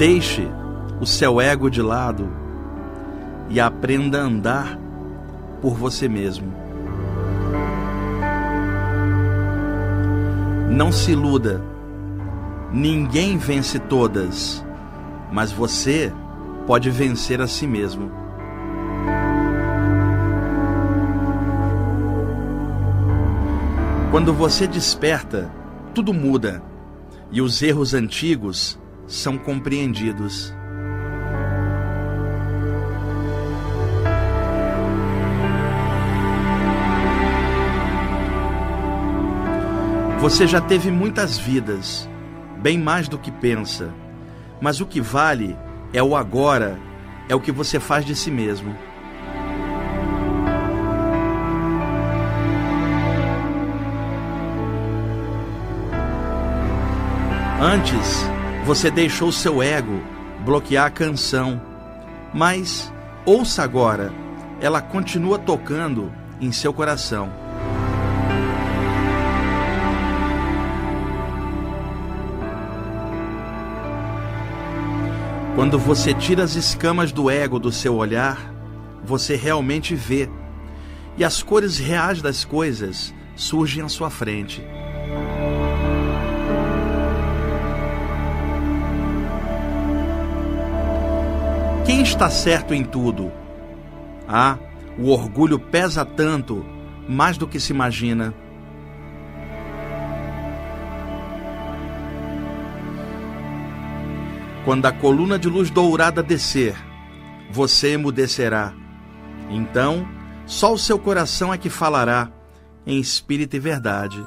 Deixe 0.00 0.48
o 0.98 1.04
seu 1.04 1.38
ego 1.42 1.68
de 1.68 1.82
lado 1.82 2.26
e 3.50 3.60
aprenda 3.60 4.18
a 4.18 4.24
andar 4.24 4.78
por 5.60 5.74
você 5.74 6.08
mesmo. 6.08 6.54
Não 10.70 10.90
se 10.90 11.12
iluda, 11.12 11.62
ninguém 12.72 13.36
vence 13.36 13.78
todas, 13.78 14.64
mas 15.30 15.52
você 15.52 16.10
pode 16.66 16.88
vencer 16.88 17.42
a 17.42 17.46
si 17.46 17.66
mesmo. 17.66 18.10
Quando 24.10 24.32
você 24.32 24.66
desperta, 24.66 25.52
tudo 25.94 26.14
muda 26.14 26.62
e 27.30 27.42
os 27.42 27.60
erros 27.60 27.92
antigos 27.92 28.79
são 29.10 29.36
compreendidos. 29.36 30.54
Você 40.20 40.46
já 40.46 40.60
teve 40.60 40.90
muitas 40.90 41.38
vidas, 41.38 42.08
bem 42.58 42.78
mais 42.78 43.08
do 43.08 43.18
que 43.18 43.32
pensa, 43.32 43.92
mas 44.60 44.80
o 44.80 44.86
que 44.86 45.00
vale 45.00 45.58
é 45.92 46.02
o 46.02 46.14
agora, 46.14 46.78
é 47.28 47.34
o 47.34 47.40
que 47.40 47.50
você 47.50 47.80
faz 47.80 48.04
de 48.04 48.14
si 48.14 48.30
mesmo. 48.30 48.76
Antes, 57.60 58.24
você 58.70 58.88
deixou 58.88 59.32
seu 59.32 59.60
ego 59.60 60.00
bloquear 60.44 60.86
a 60.86 60.90
canção, 60.90 61.60
mas 62.32 62.92
ouça 63.26 63.64
agora, 63.64 64.12
ela 64.60 64.80
continua 64.80 65.40
tocando 65.40 66.12
em 66.40 66.52
seu 66.52 66.72
coração. 66.72 67.32
Quando 75.56 75.76
você 75.76 76.14
tira 76.14 76.44
as 76.44 76.54
escamas 76.54 77.10
do 77.10 77.28
ego 77.28 77.58
do 77.58 77.72
seu 77.72 77.96
olhar, 77.96 78.54
você 79.02 79.34
realmente 79.34 79.96
vê, 79.96 80.30
e 81.18 81.24
as 81.24 81.42
cores 81.42 81.76
reais 81.76 82.22
das 82.22 82.44
coisas 82.44 83.12
surgem 83.34 83.82
à 83.82 83.88
sua 83.88 84.10
frente. 84.10 84.64
Quem 91.84 92.02
está 92.02 92.30
certo 92.30 92.74
em 92.74 92.84
tudo? 92.84 93.32
Ah, 94.28 94.58
o 94.98 95.10
orgulho 95.10 95.58
pesa 95.58 96.04
tanto, 96.04 96.64
mais 97.08 97.38
do 97.38 97.48
que 97.48 97.58
se 97.58 97.72
imagina. 97.72 98.34
Quando 104.64 104.86
a 104.86 104.92
coluna 104.92 105.38
de 105.38 105.48
luz 105.48 105.70
dourada 105.70 106.22
descer, 106.22 106.76
você 107.50 107.94
emudecerá. 107.94 108.72
Então, 109.48 110.06
só 110.46 110.72
o 110.72 110.78
seu 110.78 110.98
coração 110.98 111.52
é 111.52 111.58
que 111.58 111.70
falará, 111.70 112.30
em 112.86 113.00
espírito 113.00 113.56
e 113.56 113.58
verdade. 113.58 114.22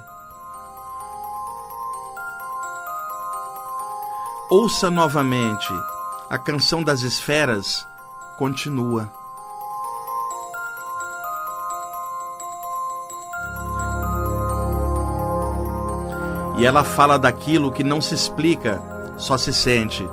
Ouça 4.50 4.89
novamente 4.91 5.72
a 6.29 6.38
canção 6.38 6.81
das 6.81 7.01
esferas 7.01 7.88
continua. 8.38 9.11
E 16.57 16.66
ela 16.66 16.83
fala 16.83 17.17
daquilo 17.17 17.72
que 17.72 17.83
não 17.83 18.00
se 18.00 18.13
explica, 18.13 18.81
só 19.17 19.38
se 19.38 19.53
sente. 19.53 20.07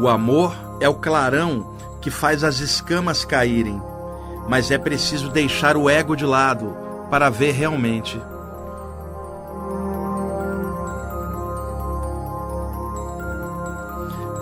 O 0.00 0.08
amor 0.08 0.56
é 0.80 0.88
o 0.88 0.94
clarão 0.94 1.66
que 2.00 2.10
faz 2.10 2.44
as 2.44 2.60
escamas 2.60 3.24
caírem, 3.24 3.82
mas 4.48 4.70
é 4.70 4.78
preciso 4.78 5.28
deixar 5.28 5.76
o 5.76 5.90
ego 5.90 6.16
de 6.16 6.24
lado 6.24 6.76
para 7.10 7.28
ver 7.28 7.52
realmente. 7.52 8.20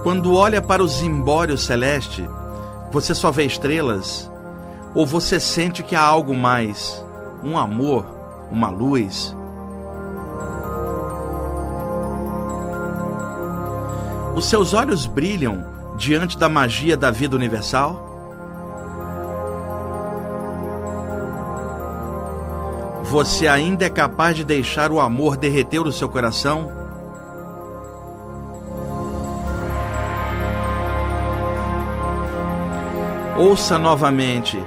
Quando 0.07 0.37
olha 0.37 0.63
para 0.63 0.85
o 0.85 0.87
zimbório 0.87 1.59
celeste, 1.59 2.31
você 2.93 3.13
só 3.13 3.33
vê 3.33 3.45
estrelas? 3.45 4.31
Ou 4.95 5.05
você 5.05 5.41
sente 5.41 5.83
que 5.83 5.97
há 5.97 6.01
algo 6.01 6.33
mais? 6.33 7.05
Um 7.43 7.59
amor? 7.59 8.07
Uma 8.49 8.71
luz? 8.71 9.37
Os 14.37 14.45
seus 14.45 14.75
olhos 14.75 15.07
brilham 15.07 15.67
diante 15.97 16.39
da 16.39 16.49
magia 16.49 16.97
da 16.97 17.11
vida 17.11 17.35
universal? 17.35 18.01
Você 23.03 23.49
ainda 23.49 23.85
é 23.85 23.91
capaz 23.91 24.37
de 24.37 24.45
deixar 24.45 24.93
o 24.93 25.01
amor 25.01 25.37
derreter 25.37 25.81
o 25.81 25.91
seu 25.91 26.09
coração? 26.09 26.86
Ouça 33.39 33.79
novamente. 33.79 34.59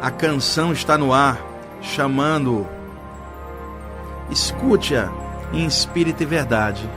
A 0.00 0.10
canção 0.10 0.72
está 0.72 0.96
no 0.96 1.12
ar, 1.12 1.38
chamando-o. 1.82 2.66
Escute-a 4.30 5.10
em 5.52 5.66
espírito 5.66 6.22
e 6.22 6.26
verdade. 6.26 6.88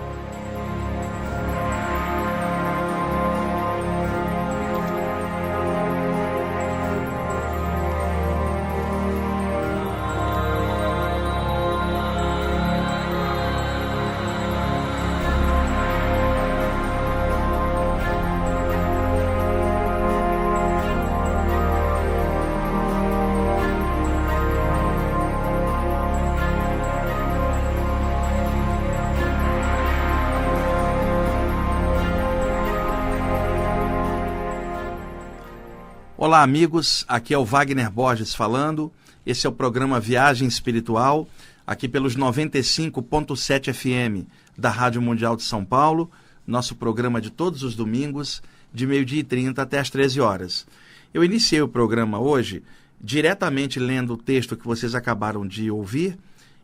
Olá, 36.29 36.43
amigos. 36.43 37.03
Aqui 37.07 37.33
é 37.33 37.37
o 37.39 37.43
Wagner 37.43 37.89
Borges 37.89 38.35
falando. 38.35 38.91
Esse 39.25 39.47
é 39.47 39.49
o 39.49 39.51
programa 39.51 39.99
Viagem 39.99 40.47
Espiritual, 40.47 41.27
aqui 41.65 41.87
pelos 41.87 42.15
95.7 42.15 43.73
FM 43.73 44.29
da 44.55 44.69
Rádio 44.69 45.01
Mundial 45.01 45.35
de 45.35 45.41
São 45.41 45.65
Paulo. 45.65 46.11
Nosso 46.45 46.75
programa 46.75 47.19
de 47.19 47.31
todos 47.31 47.63
os 47.63 47.75
domingos, 47.75 48.43
de 48.71 48.85
meio-dia 48.85 49.21
e 49.21 49.23
30 49.23 49.59
até 49.59 49.79
as 49.79 49.89
13 49.89 50.21
horas. 50.21 50.67
Eu 51.11 51.23
iniciei 51.23 51.63
o 51.63 51.67
programa 51.67 52.19
hoje 52.19 52.61
diretamente 53.01 53.79
lendo 53.79 54.13
o 54.13 54.17
texto 54.17 54.55
que 54.55 54.67
vocês 54.67 54.93
acabaram 54.93 55.47
de 55.47 55.71
ouvir 55.71 56.15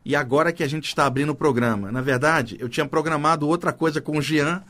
e 0.06 0.16
agora 0.16 0.54
que 0.54 0.62
a 0.62 0.68
gente 0.68 0.86
está 0.86 1.08
abrindo 1.08 1.32
o 1.32 1.36
programa. 1.36 1.92
Na 1.92 2.02
verdade, 2.02 2.56
eu 2.60 2.70
tinha 2.70 2.86
programado 2.86 3.48
outra 3.48 3.74
coisa 3.74 4.00
com 4.00 4.20
o 4.20 4.22
Jean, 4.22 4.62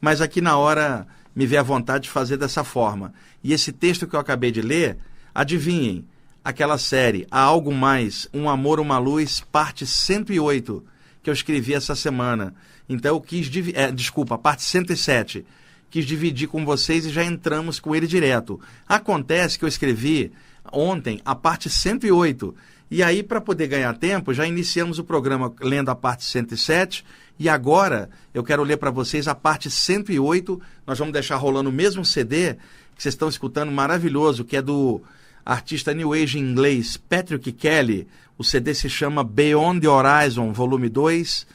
mas 0.00 0.20
aqui 0.20 0.40
na 0.40 0.56
hora 0.56 1.08
me 1.34 1.46
vê 1.46 1.56
a 1.56 1.62
vontade 1.62 2.04
de 2.04 2.10
fazer 2.10 2.36
dessa 2.36 2.62
forma. 2.62 3.12
E 3.42 3.52
esse 3.52 3.72
texto 3.72 4.06
que 4.06 4.14
eu 4.14 4.20
acabei 4.20 4.50
de 4.50 4.62
ler, 4.62 4.98
adivinhem, 5.34 6.06
aquela 6.44 6.78
série 6.78 7.26
Há 7.30 7.40
Algo 7.40 7.72
Mais, 7.72 8.28
Um 8.32 8.48
Amor, 8.48 8.78
Uma 8.78 8.98
Luz, 8.98 9.40
parte 9.40 9.86
108, 9.86 10.84
que 11.22 11.30
eu 11.30 11.34
escrevi 11.34 11.74
essa 11.74 11.96
semana. 11.96 12.54
Então 12.88 13.16
eu 13.16 13.20
quis, 13.20 13.50
é, 13.74 13.90
desculpa, 13.90 14.36
parte 14.36 14.62
107, 14.62 15.44
quis 15.90 16.04
dividir 16.04 16.48
com 16.48 16.64
vocês 16.64 17.06
e 17.06 17.10
já 17.10 17.24
entramos 17.24 17.80
com 17.80 17.94
ele 17.94 18.06
direto. 18.06 18.60
Acontece 18.86 19.58
que 19.58 19.64
eu 19.64 19.68
escrevi 19.68 20.32
ontem 20.70 21.20
a 21.24 21.34
parte 21.34 21.70
108, 21.70 22.54
e 22.90 23.02
aí 23.02 23.22
para 23.22 23.40
poder 23.40 23.66
ganhar 23.66 23.96
tempo, 23.96 24.34
já 24.34 24.46
iniciamos 24.46 24.98
o 24.98 25.04
programa 25.04 25.52
lendo 25.60 25.90
a 25.90 25.94
parte 25.94 26.24
107 26.24 27.04
e 27.38 27.48
agora 27.48 28.08
eu 28.32 28.44
quero 28.44 28.62
ler 28.62 28.76
para 28.76 28.90
vocês 28.90 29.26
a 29.26 29.34
parte 29.34 29.70
108. 29.70 30.60
Nós 30.86 30.98
vamos 30.98 31.12
deixar 31.12 31.36
rolando 31.36 31.70
o 31.70 31.72
mesmo 31.72 32.04
CD 32.04 32.54
que 32.96 33.02
vocês 33.02 33.14
estão 33.14 33.28
escutando, 33.28 33.72
maravilhoso, 33.72 34.44
que 34.44 34.56
é 34.56 34.62
do 34.62 35.02
artista 35.44 35.92
New 35.92 36.12
Age 36.12 36.38
inglês 36.38 36.96
Patrick 36.96 37.50
Kelly. 37.52 38.06
O 38.38 38.44
CD 38.44 38.74
se 38.74 38.88
chama 38.88 39.24
Beyond 39.24 39.80
the 39.80 39.88
Horizon, 39.88 40.52
volume 40.52 40.88
2. 40.88 41.46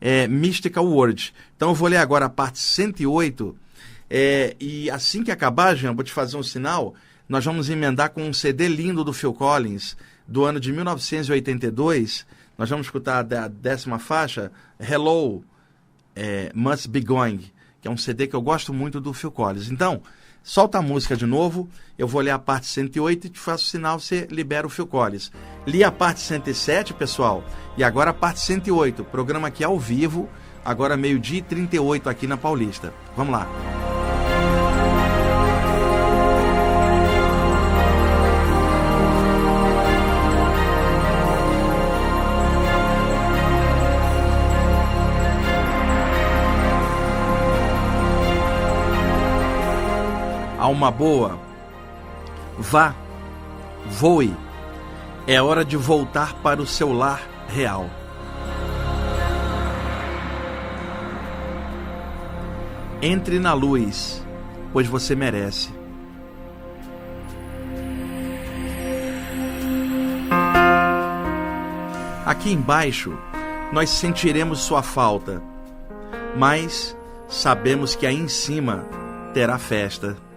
é 0.00 0.26
Mystical 0.26 0.86
World. 0.86 1.32
Então 1.56 1.70
eu 1.70 1.74
vou 1.74 1.88
ler 1.88 1.96
agora 1.98 2.26
a 2.26 2.30
parte 2.30 2.58
108. 2.58 3.56
É, 4.10 4.56
e 4.58 4.90
assim 4.90 5.22
que 5.22 5.30
acabar, 5.30 5.76
Jean, 5.76 5.94
vou 5.94 6.04
te 6.04 6.12
fazer 6.12 6.36
um 6.36 6.42
sinal. 6.42 6.94
Nós 7.28 7.44
vamos 7.44 7.68
emendar 7.68 8.10
com 8.10 8.26
um 8.26 8.32
CD 8.32 8.68
lindo 8.68 9.04
do 9.04 9.12
Phil 9.12 9.34
Collins, 9.34 9.96
do 10.26 10.44
ano 10.44 10.58
de 10.58 10.72
1982. 10.72 12.26
Nós 12.58 12.68
vamos 12.68 12.88
escutar 12.88 13.20
a 13.20 13.46
décima 13.46 14.00
faixa, 14.00 14.50
Hello, 14.80 15.44
é, 16.16 16.50
Must 16.52 16.88
Be 16.88 17.00
Going, 17.00 17.52
que 17.80 17.86
é 17.86 17.90
um 17.90 17.96
CD 17.96 18.26
que 18.26 18.34
eu 18.34 18.42
gosto 18.42 18.74
muito 18.74 19.00
do 19.00 19.12
Phil 19.12 19.30
Collins. 19.30 19.70
Então, 19.70 20.02
solta 20.42 20.78
a 20.78 20.82
música 20.82 21.16
de 21.16 21.24
novo, 21.24 21.68
eu 21.96 22.08
vou 22.08 22.20
ler 22.20 22.32
a 22.32 22.38
parte 22.38 22.66
108 22.66 23.28
e 23.28 23.30
te 23.30 23.38
faço 23.38 23.66
sinal, 23.66 24.00
você 24.00 24.26
libera 24.28 24.66
o 24.66 24.70
Phil 24.70 24.88
Collins. 24.88 25.30
Li 25.68 25.84
a 25.84 25.92
parte 25.92 26.18
107, 26.18 26.94
pessoal, 26.94 27.44
e 27.76 27.84
agora 27.84 28.10
a 28.10 28.14
parte 28.14 28.40
108, 28.40 29.04
programa 29.04 29.46
aqui 29.46 29.62
ao 29.62 29.78
vivo, 29.78 30.28
agora 30.64 30.96
meio-dia 30.96 31.38
e 31.38 31.42
38 31.42 32.10
aqui 32.10 32.26
na 32.26 32.36
Paulista. 32.36 32.92
Vamos 33.16 33.34
lá. 33.34 34.07
Alma 50.68 50.90
boa, 50.90 51.38
vá, 52.58 52.94
voe. 53.86 54.36
É 55.26 55.40
hora 55.40 55.64
de 55.64 55.76
voltar 55.78 56.34
para 56.42 56.60
o 56.60 56.66
seu 56.66 56.92
lar 56.92 57.22
real. 57.48 57.88
Entre 63.00 63.38
na 63.38 63.54
luz, 63.54 64.22
pois 64.72 64.86
você 64.86 65.14
merece. 65.14 65.70
Aqui 72.26 72.52
embaixo, 72.52 73.16
nós 73.72 73.88
sentiremos 73.88 74.60
sua 74.60 74.82
falta, 74.82 75.42
mas 76.36 76.94
sabemos 77.26 77.96
que 77.96 78.06
aí 78.06 78.16
em 78.16 78.28
cima 78.28 78.84
terá 79.32 79.58
festa. 79.58 80.27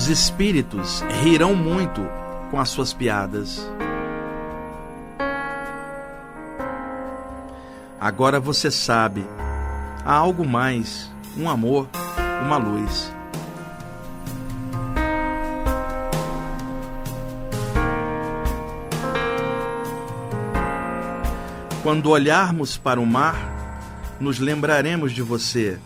Os 0.00 0.08
espíritos 0.08 1.04
rirão 1.22 1.54
muito 1.54 2.00
com 2.50 2.58
as 2.58 2.70
suas 2.70 2.90
piadas. 2.90 3.70
Agora 8.00 8.40
você 8.40 8.70
sabe, 8.70 9.26
há 10.02 10.14
algo 10.14 10.48
mais, 10.48 11.10
um 11.36 11.50
amor, 11.50 11.86
uma 12.42 12.56
luz. 12.56 13.12
Quando 21.82 22.08
olharmos 22.08 22.78
para 22.78 22.98
o 22.98 23.04
mar, 23.04 23.36
nos 24.18 24.38
lembraremos 24.38 25.12
de 25.12 25.20
você 25.20 25.78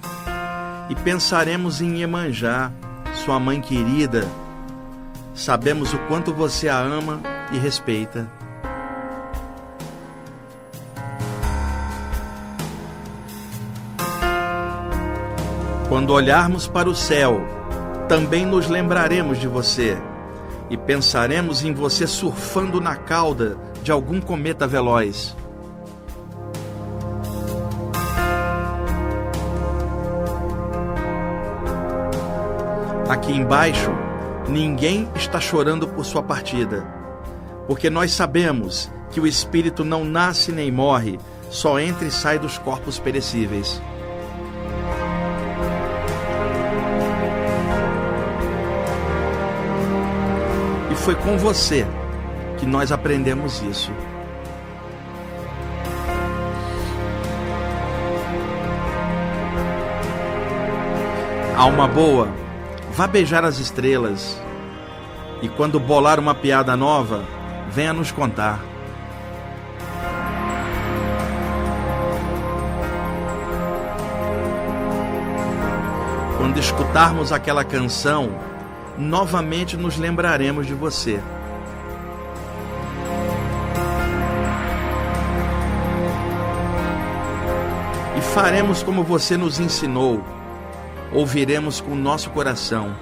e 0.88 0.94
pensaremos 0.94 1.80
em 1.80 1.98
Iemanjá 1.98 2.70
sua 3.24 3.40
mãe 3.40 3.58
querida, 3.58 4.28
sabemos 5.34 5.94
o 5.94 5.98
quanto 6.08 6.34
você 6.34 6.68
a 6.68 6.78
ama 6.78 7.22
e 7.52 7.58
respeita. 7.58 8.30
Quando 15.88 16.12
olharmos 16.12 16.68
para 16.68 16.86
o 16.86 16.94
céu, 16.94 17.40
também 18.10 18.44
nos 18.44 18.68
lembraremos 18.68 19.38
de 19.38 19.48
você 19.48 19.96
e 20.68 20.76
pensaremos 20.76 21.64
em 21.64 21.72
você 21.72 22.06
surfando 22.06 22.78
na 22.78 22.94
cauda 22.94 23.56
de 23.82 23.90
algum 23.90 24.20
cometa 24.20 24.66
veloz. 24.66 25.34
Aqui 33.14 33.30
embaixo, 33.30 33.92
ninguém 34.48 35.08
está 35.14 35.38
chorando 35.38 35.86
por 35.86 36.04
sua 36.04 36.20
partida, 36.20 36.84
porque 37.64 37.88
nós 37.88 38.10
sabemos 38.10 38.90
que 39.12 39.20
o 39.20 39.26
espírito 39.26 39.84
não 39.84 40.04
nasce 40.04 40.50
nem 40.50 40.68
morre, 40.68 41.16
só 41.48 41.78
entra 41.78 42.08
e 42.08 42.10
sai 42.10 42.40
dos 42.40 42.58
corpos 42.58 42.98
perecíveis. 42.98 43.80
E 50.90 50.96
foi 50.96 51.14
com 51.14 51.38
você 51.38 51.86
que 52.58 52.66
nós 52.66 52.90
aprendemos 52.90 53.62
isso. 53.62 53.92
Alma 61.56 61.86
boa 61.86 62.43
Vá 62.96 63.08
beijar 63.08 63.44
as 63.44 63.58
estrelas. 63.58 64.40
E 65.42 65.48
quando 65.48 65.80
bolar 65.80 66.20
uma 66.20 66.32
piada 66.32 66.76
nova, 66.76 67.24
venha 67.68 67.92
nos 67.92 68.12
contar. 68.12 68.60
Quando 76.38 76.56
escutarmos 76.58 77.32
aquela 77.32 77.64
canção, 77.64 78.30
novamente 78.96 79.76
nos 79.76 79.98
lembraremos 79.98 80.64
de 80.64 80.74
você. 80.74 81.20
E 88.16 88.20
faremos 88.20 88.84
como 88.84 89.02
você 89.02 89.36
nos 89.36 89.58
ensinou 89.58 90.24
ouviremos 91.14 91.80
com 91.80 91.94
nosso 91.94 92.28
coração. 92.30 92.94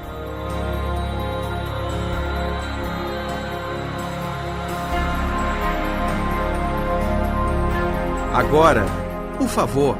Agora, 8.34 8.84
por 9.38 9.48
favor, 9.48 9.96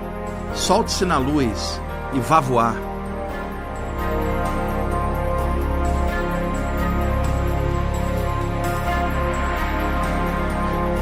solte-se 0.54 1.04
na 1.04 1.19
luz 1.19 1.81
e 2.12 2.21
vá 2.21 2.40
voar. 2.40 2.75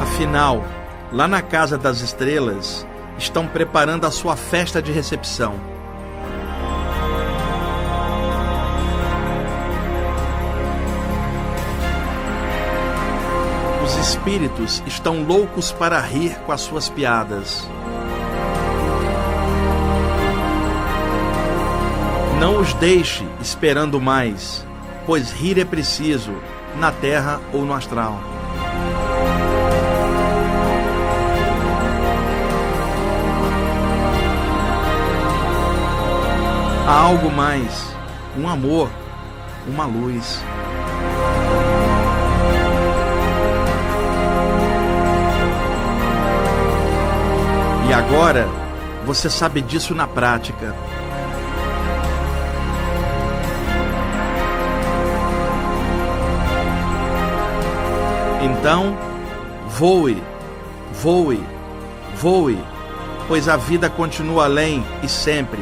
Afinal, 0.02 0.64
lá 1.12 1.26
na 1.26 1.40
Casa 1.40 1.79
das 1.79 2.00
Estrelas, 2.00 2.87
estão 3.17 3.47
preparando 3.47 4.07
a 4.07 4.11
sua 4.11 4.37
festa 4.37 4.83
de 4.83 4.93
recepção. 4.93 5.80
Espíritos 14.00 14.83
estão 14.87 15.23
loucos 15.23 15.73
para 15.73 16.00
rir 16.00 16.35
com 16.47 16.52
as 16.52 16.62
suas 16.62 16.88
piadas. 16.88 17.69
Não 22.40 22.59
os 22.59 22.73
deixe 22.75 23.23
esperando 23.40 24.00
mais, 24.00 24.66
pois 25.04 25.30
rir 25.30 25.59
é 25.59 25.64
preciso, 25.64 26.33
na 26.78 26.90
terra 26.90 27.38
ou 27.52 27.66
no 27.66 27.75
astral. 27.75 28.19
Há 36.87 36.92
algo 36.92 37.30
mais, 37.30 37.95
um 38.37 38.49
amor, 38.49 38.90
uma 39.69 39.85
luz. 39.85 40.42
E 47.90 47.92
agora 47.92 48.49
você 49.04 49.28
sabe 49.28 49.61
disso 49.61 49.97
na 49.97 50.06
prática. 50.06 50.76
Então, 58.44 58.97
voe, 59.70 60.23
voe, 61.02 61.44
voe, 62.14 62.59
pois 63.26 63.49
a 63.49 63.56
vida 63.56 63.90
continua 63.90 64.44
além 64.44 64.87
e 65.02 65.09
sempre, 65.09 65.59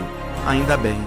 ainda 0.46 0.76
bem. 0.76 1.02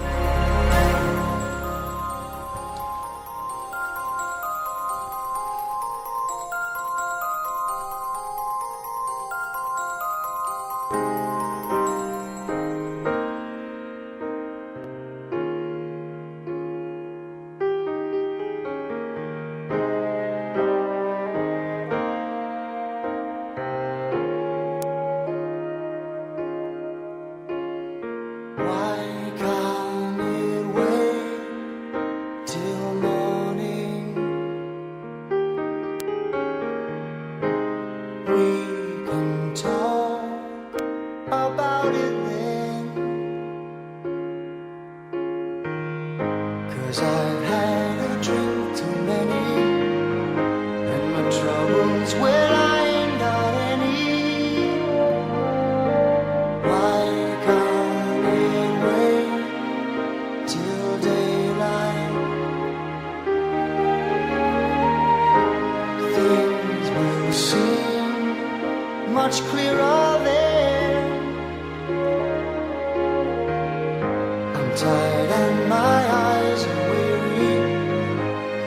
tired 74.76 75.30
and 75.30 75.68
my 75.68 75.76
eyes 75.76 76.64
are 76.64 76.90
weary, 76.90 77.56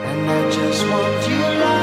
and 0.08 0.30
I 0.30 0.50
just 0.50 0.82
want 0.88 1.28
you. 1.28 1.40
Like 1.60 1.75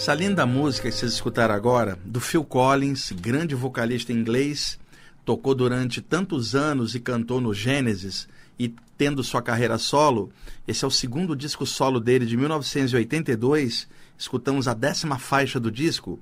Essa 0.00 0.14
linda 0.14 0.46
música 0.46 0.88
que 0.88 0.96
vocês 0.96 1.12
escutaram 1.12 1.54
agora, 1.54 1.98
do 2.02 2.20
Phil 2.20 2.42
Collins, 2.42 3.12
grande 3.12 3.54
vocalista 3.54 4.10
inglês, 4.10 4.78
tocou 5.26 5.54
durante 5.54 6.00
tantos 6.00 6.54
anos 6.54 6.94
e 6.94 7.00
cantou 7.00 7.38
no 7.38 7.52
Gênesis 7.52 8.26
e 8.58 8.74
tendo 8.96 9.22
sua 9.22 9.42
carreira 9.42 9.76
solo. 9.76 10.32
Esse 10.66 10.86
é 10.86 10.88
o 10.88 10.90
segundo 10.90 11.36
disco 11.36 11.66
solo 11.66 12.00
dele 12.00 12.24
de 12.24 12.34
1982. 12.34 13.86
Escutamos 14.16 14.66
a 14.66 14.72
décima 14.72 15.18
faixa 15.18 15.60
do 15.60 15.70
disco, 15.70 16.18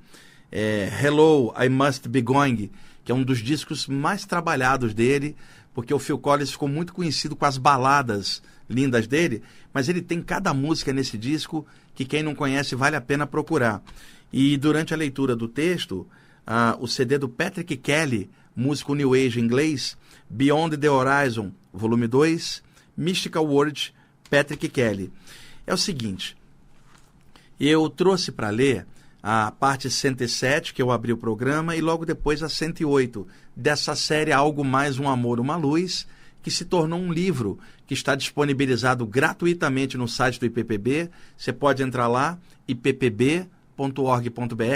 é 0.51 0.91
Hello, 1.01 1.55
I 1.57 1.69
Must 1.69 2.09
Be 2.09 2.21
Going, 2.21 2.73
que 3.09 3.13
é 3.13 3.15
um 3.15 3.23
dos 3.23 3.39
discos 3.39 3.87
mais 3.87 4.27
trabalhados 4.27 4.93
dele, 4.93 5.35
porque 5.73 5.95
o 5.95 5.99
Phil 5.99 6.19
Collins 6.19 6.51
ficou 6.51 6.69
muito 6.69 6.93
conhecido 6.93 7.35
com 7.35 7.47
as 7.47 7.57
baladas 7.57 8.43
lindas 8.69 9.07
dele, 9.07 9.43
mas 9.73 9.89
ele 9.89 10.03
tem 10.03 10.21
cada 10.21 10.53
música 10.53 10.93
nesse 10.93 11.17
disco 11.17 11.67
que 11.95 12.05
quem 12.05 12.23
não 12.23 12.35
conhece 12.35 12.75
vale 12.75 12.97
a 12.97 13.01
pena 13.01 13.27
procurar. 13.27 13.83
E 14.31 14.59
durante 14.59 14.93
a 14.93 14.97
leitura 14.99 15.35
do 15.35 15.49
texto, 15.49 16.07
uh, 16.47 16.77
o 16.81 16.87
CD 16.87 17.17
do 17.17 17.31
Patrick 17.31 17.79
Kelly, 17.79 18.29
músico 18.55 18.95
New 18.95 19.15
Age 19.15 19.41
inglês, 19.41 19.97
Beyond 20.29 20.77
the 20.77 20.91
Horizon, 20.91 21.51
volume 21.73 22.07
2, 22.07 22.63
Mystical 22.95 23.47
World, 23.47 23.95
Patrick 24.29 24.69
Kelly. 24.69 25.11
É 25.67 25.73
o 25.73 25.79
seguinte, 25.79 26.37
eu 27.59 27.89
trouxe 27.89 28.31
para 28.31 28.51
ler 28.51 28.87
a 29.23 29.51
parte 29.51 29.91
107, 29.91 30.73
que 30.73 30.81
eu 30.81 30.91
abri 30.91 31.13
o 31.13 31.17
programa, 31.17 31.75
e 31.75 31.81
logo 31.81 32.07
depois 32.07 32.43
a 32.43 32.49
108, 32.49 33.27
dessa 33.55 33.95
série 33.97 34.33
Algo 34.33 34.65
Mais 34.65 34.99
Um 34.99 35.09
Amor, 35.09 35.41
Uma 35.41 35.57
Luz, 35.57 36.07
que 36.43 36.51
se 36.51 36.65
tornou 36.65 37.01
um 37.01 37.13
livro 37.13 37.59
que 37.87 37.95
está 37.95 38.15
disponibilizado 38.15 39.07
gratuitamente 39.07 39.97
no 39.97 40.07
site 40.07 40.39
do 40.39 40.47
IPPB. 40.47 41.11
Você 41.37 41.53
pode 41.53 41.83
entrar 41.83 42.07
lá, 42.07 42.39
ippb.org.br, 42.69 43.49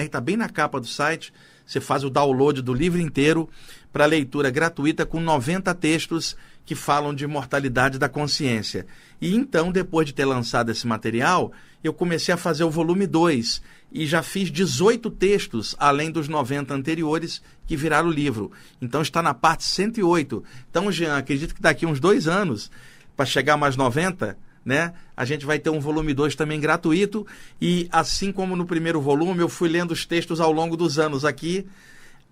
está 0.02 0.20
bem 0.20 0.36
na 0.36 0.48
capa 0.48 0.80
do 0.80 0.86
site. 0.86 1.32
Você 1.64 1.80
faz 1.80 2.02
o 2.04 2.10
download 2.10 2.60
do 2.62 2.74
livro 2.74 3.00
inteiro 3.00 3.48
para 3.92 4.06
leitura 4.06 4.50
gratuita 4.50 5.06
com 5.06 5.20
90 5.20 5.74
textos 5.74 6.36
que 6.64 6.74
falam 6.74 7.14
de 7.14 7.26
mortalidade 7.26 7.98
da 7.98 8.08
consciência. 8.08 8.86
E 9.20 9.34
então, 9.34 9.70
depois 9.70 10.06
de 10.06 10.14
ter 10.14 10.24
lançado 10.24 10.70
esse 10.70 10.86
material, 10.86 11.52
eu 11.82 11.92
comecei 11.92 12.32
a 12.32 12.36
fazer 12.36 12.64
o 12.64 12.70
volume 12.70 13.06
2 13.06 13.62
e 13.92 14.06
já 14.06 14.22
fiz 14.22 14.50
18 14.50 15.10
textos, 15.10 15.76
além 15.78 16.10
dos 16.10 16.28
90 16.28 16.72
anteriores, 16.72 17.42
que 17.66 17.76
viraram 17.76 18.08
o 18.08 18.12
livro. 18.12 18.50
Então 18.80 19.02
está 19.02 19.22
na 19.22 19.34
parte 19.34 19.64
108. 19.64 20.42
Então, 20.70 20.90
Jean, 20.90 21.16
acredito 21.16 21.54
que 21.54 21.60
daqui 21.60 21.84
uns 21.84 22.00
dois 22.00 22.26
anos, 22.26 22.70
para 23.16 23.26
chegar 23.26 23.56
mais 23.56 23.76
90, 23.76 24.36
né? 24.64 24.94
A 25.16 25.24
gente 25.24 25.44
vai 25.44 25.58
ter 25.58 25.70
um 25.70 25.80
volume 25.80 26.14
2 26.14 26.34
também 26.34 26.58
gratuito. 26.58 27.26
E 27.60 27.88
assim 27.92 28.32
como 28.32 28.56
no 28.56 28.64
primeiro 28.64 29.00
volume, 29.00 29.40
eu 29.40 29.48
fui 29.48 29.68
lendo 29.68 29.90
os 29.90 30.06
textos 30.06 30.40
ao 30.40 30.52
longo 30.52 30.76
dos 30.76 30.98
anos 30.98 31.24
aqui. 31.24 31.66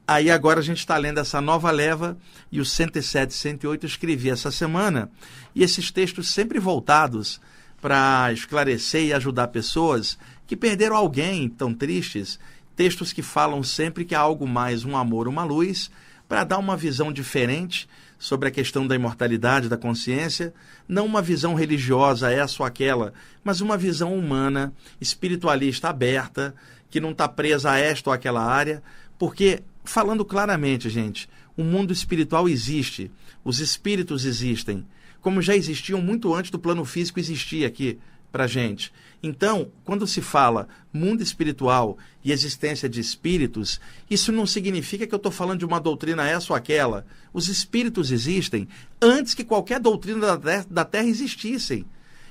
Aí 0.06 0.30
agora 0.30 0.60
a 0.60 0.62
gente 0.62 0.78
está 0.78 0.96
lendo 0.96 1.20
essa 1.20 1.40
nova 1.40 1.70
leva 1.70 2.16
e 2.50 2.60
o 2.60 2.64
107 2.64 3.32
108 3.32 3.84
eu 3.84 3.88
escrevi 3.88 4.30
essa 4.30 4.50
semana. 4.50 5.10
E 5.54 5.62
esses 5.62 5.90
textos 5.90 6.30
sempre 6.30 6.58
voltados 6.58 7.40
para 7.80 8.32
esclarecer 8.32 9.04
e 9.04 9.12
ajudar 9.12 9.48
pessoas 9.48 10.18
que 10.50 10.56
perderam 10.56 10.96
alguém 10.96 11.48
tão 11.48 11.72
tristes, 11.72 12.36
textos 12.74 13.12
que 13.12 13.22
falam 13.22 13.62
sempre 13.62 14.04
que 14.04 14.16
há 14.16 14.18
algo 14.18 14.48
mais, 14.48 14.84
um 14.84 14.96
amor, 14.96 15.28
uma 15.28 15.44
luz, 15.44 15.92
para 16.28 16.42
dar 16.42 16.58
uma 16.58 16.76
visão 16.76 17.12
diferente 17.12 17.88
sobre 18.18 18.48
a 18.48 18.50
questão 18.50 18.84
da 18.84 18.96
imortalidade 18.96 19.68
da 19.68 19.76
consciência, 19.76 20.52
não 20.88 21.06
uma 21.06 21.22
visão 21.22 21.54
religiosa, 21.54 22.32
essa 22.32 22.64
ou 22.64 22.66
aquela, 22.66 23.12
mas 23.44 23.60
uma 23.60 23.78
visão 23.78 24.12
humana, 24.12 24.72
espiritualista 25.00 25.88
aberta, 25.88 26.52
que 26.90 26.98
não 26.98 27.12
está 27.12 27.28
presa 27.28 27.70
a 27.70 27.78
esta 27.78 28.10
ou 28.10 28.14
aquela 28.14 28.44
área, 28.44 28.82
porque, 29.16 29.62
falando 29.84 30.24
claramente, 30.24 30.90
gente, 30.90 31.28
o 31.56 31.62
mundo 31.62 31.92
espiritual 31.92 32.48
existe, 32.48 33.08
os 33.44 33.60
espíritos 33.60 34.24
existem, 34.24 34.84
como 35.20 35.40
já 35.40 35.54
existiam 35.54 36.02
muito 36.02 36.34
antes 36.34 36.50
do 36.50 36.58
plano 36.58 36.84
físico 36.84 37.20
existir 37.20 37.64
aqui 37.64 38.00
para 38.30 38.46
gente. 38.46 38.92
Então, 39.22 39.70
quando 39.84 40.06
se 40.06 40.22
fala 40.22 40.68
mundo 40.92 41.22
espiritual 41.22 41.98
e 42.24 42.32
existência 42.32 42.88
de 42.88 43.00
espíritos, 43.00 43.80
isso 44.10 44.32
não 44.32 44.46
significa 44.46 45.06
que 45.06 45.14
eu 45.14 45.18
estou 45.18 45.32
falando 45.32 45.58
de 45.58 45.64
uma 45.64 45.80
doutrina 45.80 46.28
essa 46.28 46.52
ou 46.52 46.56
aquela. 46.56 47.04
Os 47.32 47.48
espíritos 47.48 48.10
existem 48.10 48.66
antes 49.00 49.34
que 49.34 49.44
qualquer 49.44 49.78
doutrina 49.78 50.38
da 50.68 50.84
Terra 50.84 51.06
existissem. 51.06 51.84